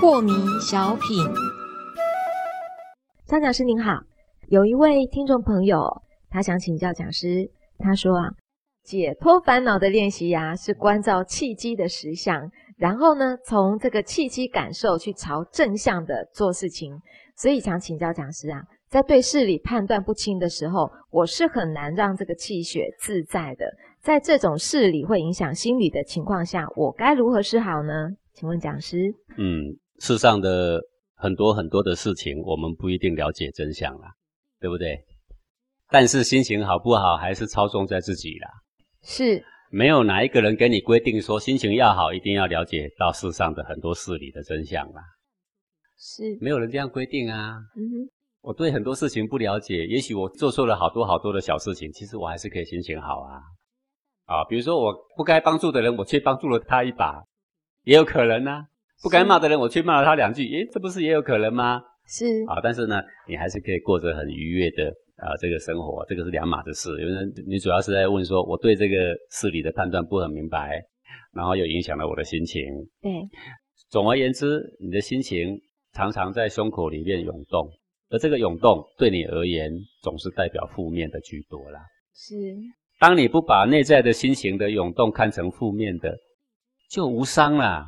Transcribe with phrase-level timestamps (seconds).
[0.00, 1.24] 破迷小品，
[3.26, 4.00] 张讲师您好，
[4.48, 8.30] 有一位听众朋友，他想请教讲师，他说啊，
[8.82, 16.98] 解脱烦恼的练习呀，是关照契机的实相，然后呢，从这个契机感受去朝正向的做事情，
[17.36, 18.62] 所以想请教讲师啊。
[18.88, 23.66] 在对事理判断不清的时候，我是很难让这个气血自在的。
[24.00, 28.08] 在这种事理会影响心理的情况下，我该如何是好呢？
[28.32, 29.12] 请问讲师。
[29.36, 30.80] 嗯，世上的
[31.14, 34.12] 很多很多的事情，我们不一定了解真相啦，
[34.60, 35.04] 对不对？
[35.90, 38.48] 但是心情好不好，还是操纵在自己啦。
[39.02, 39.44] 是。
[39.70, 45.02] 没有哪一个人给你规定说，心情要好，一定要了解到世上的很多事理的真相啦。
[45.98, 46.38] 是。
[46.40, 47.58] 没有人这样规定啊。
[47.76, 48.10] 嗯哼。
[48.40, 53.42] 我对很多事情不了解，也许我做错了好多好多的小事情，其实我还是可以心情好啊。
[54.26, 57.22] 啊，比如说我不该帮助的人，我却帮助了他一把，
[57.84, 58.64] 也有可能啊。
[59.02, 61.80] 不该骂的人，我却骂了他两句，诶，这不是也有可能吗？
[62.06, 66.90] 是啊，但是呢，你还是可以过着很愉悦的啊这个生活，这个是两码子事。
[67.00, 67.14] 因为
[67.46, 68.96] 你主要是在问说，我对这个
[69.30, 70.82] 事理的判断不很明白，
[71.32, 72.62] 然后又影响了我的心情。
[73.00, 73.12] 对，
[73.88, 75.60] 总而言之，你的心情
[75.92, 77.70] 常常在胸口里面涌动。
[78.10, 79.70] 而这个涌动对你而言，
[80.02, 81.80] 总是代表负面的居多啦。
[82.14, 82.34] 是，
[82.98, 86.16] 当你不把内在的心情的涌动看成负面的，
[86.90, 87.86] 就无伤啦。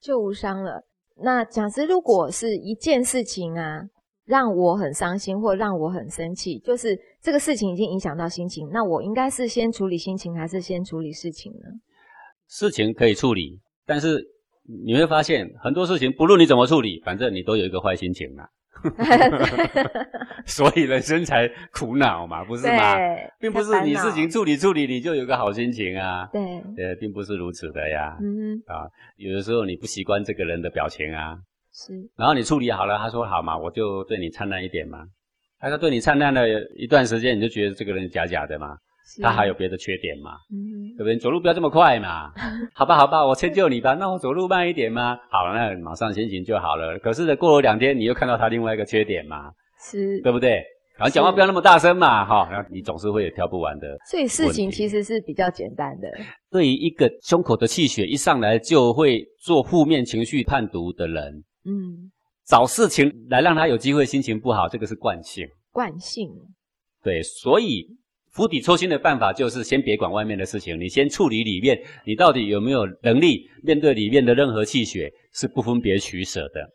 [0.00, 0.82] 就无伤了。
[1.16, 3.82] 那假设如果是一件事情啊，
[4.24, 11.68] 让我很伤心或让我很生气，就是这个事情已经影响到心情，那我应该是先处理心情，还是先处理事情呢？
[12.48, 14.24] 事情可以处理，但是
[14.84, 18.48] 你会发现很多事情，不论你怎么处理，反正你都有一个坏心情啦。
[20.46, 22.96] 所以人生才苦恼嘛，不是吗？
[23.40, 26.28] 并不是你事情处理处理，你就有个好心情啊。
[26.32, 26.42] 对，
[26.76, 28.16] 呃，并不是如此的呀。
[28.20, 31.36] 嗯啊，有的时候你不习惯这个人的表情啊。
[31.72, 31.92] 是。
[32.16, 35.04] 然后你处理好了，他说好嘛，我就对你灿烂一点嘛。
[35.58, 38.76] 他说对你灿烂了一段时间，你就觉得这个人假假的嘛。
[39.22, 40.32] 他还有别的缺点嘛？
[40.50, 41.16] 嗯，对不对？
[41.16, 42.32] 走路不要这么快嘛。
[42.74, 43.94] 好吧，好吧，我迁就你吧。
[43.94, 45.16] 那我走路慢一点嘛？
[45.30, 46.98] 好，那马上心情就好了。
[46.98, 49.50] 可是呢，过了两天，你又看到他另外一个缺点嘛？
[49.80, 50.62] 是，对不对？
[50.98, 52.48] 然后讲话不要那么大声嘛，哈。
[52.50, 53.96] 然后你总是会有挑不完的。
[54.10, 56.08] 所以事情其实是比较简单的。
[56.50, 62.10] 对于一个胸口的气血一上来就会做负面情绪判读的人，嗯，
[62.46, 65.46] 找事情来让他有机会心情不好，这个是惯性。
[65.70, 66.28] 惯性。
[67.04, 67.86] 对，所以。
[68.36, 76.68] 釜底抽薪的办法就是先别管外面的事情，你先处理里面，你到底有没有能力面对里面的任何气血是不分别取舍的。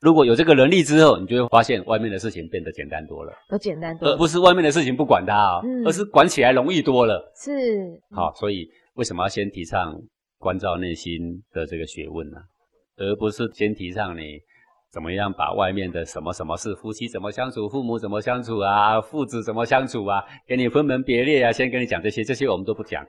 [0.00, 7.20] 如果有这个能力之后，你就会发现外面的事情变得简单多了，都简单多，而不是外面的事情不管它啊，而是管起来容易多了。
[7.34, 10.00] 是好，所以为什么要先提倡
[10.38, 12.36] 关照内心的这个学问呢？
[12.96, 14.38] 而不是先提倡你。
[14.90, 23.04] 怎么样把外面的什么什么事，夫妻怎么相处，父母怎么相处啊，父子怎么相处啊，给你分门别类啊，先跟你讲这些，这些我们都不讲，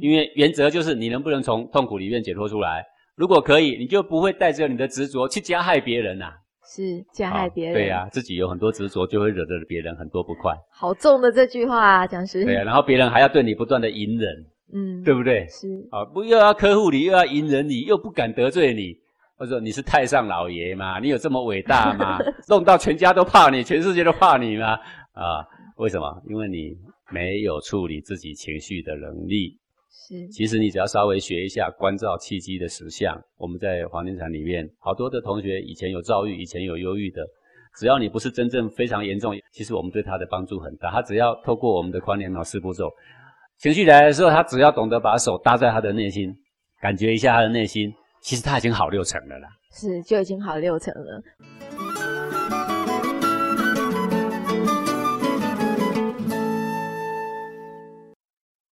[0.00, 2.84] 因为原则就是你能不能从痛苦里面解脱出来。
[3.14, 6.32] 如果可以，你就不会带着你的执着去加害别人呐。
[6.72, 7.74] 是加害别人。
[7.74, 10.54] 对呀，自己有很多执着，就会惹得别人很多不快。
[10.72, 12.44] 好重的这句话啊，讲师。
[12.44, 15.46] 对呀，然后别人还要对你不断的隐忍，嗯，对不对？
[15.48, 18.96] 是啊，不又要呵护你，又要隐忍你，又不敢得罪你。
[19.40, 21.00] 或者你是太上老爷吗？
[21.00, 22.18] 你有这么伟大吗？
[22.46, 24.74] 弄到全家都怕你，全世界都怕你吗？
[25.14, 25.40] 啊，
[25.76, 26.22] 为什么？
[26.28, 26.76] 因为你
[27.10, 29.58] 没有处理自己情绪的能力。
[29.88, 33.18] 是，其实你只要稍微学一下关照契机的实相。
[33.38, 37.26] 我们在黄金禅里面，好多的同学以前有躁郁，以前有忧郁的，
[37.78, 40.90] 只要你不是真正非常严重，其实我们对他的帮助很大。
[40.90, 42.90] 他只要透过我们的宽联脑四步骤，
[43.56, 46.30] 情绪来的时候，他只要懂得把手搭在他的内心，
[46.78, 47.90] 感觉一下他的内心。
[48.20, 51.22] 其实他已经好六成了啦，是就已经好六成了。